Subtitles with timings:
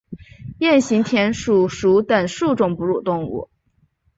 [0.59, 3.51] 鼹形田鼠属等数种哺乳动物。